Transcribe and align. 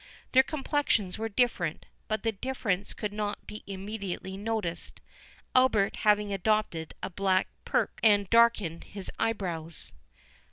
Their 0.31 0.41
complexions 0.41 1.19
were 1.19 1.29
different; 1.29 1.85
but 2.07 2.23
the 2.23 2.31
difference 2.31 2.91
could 2.91 3.13
not 3.13 3.45
be 3.45 3.61
immediately 3.67 4.35
noticed, 4.35 4.99
Albert 5.53 5.97
having 5.97 6.33
adopted 6.33 6.95
a 7.03 7.09
black 7.11 7.47
peruque, 7.65 7.99
and 8.01 8.27
darkened 8.31 8.85
his 8.85 9.11
eyebrows. 9.19 9.93